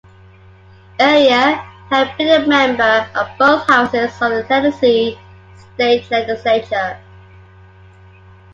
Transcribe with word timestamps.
Earlier, 0.99 1.57
he 1.89 1.95
had 1.95 2.17
been 2.17 2.41
a 2.41 2.47
member 2.47 3.07
of 3.13 3.37
both 3.37 3.67
houses 3.67 4.11
of 4.19 4.31
the 4.31 4.43
Tennessee 4.49 5.15
State 5.75 6.09
Legislature. 6.09 6.97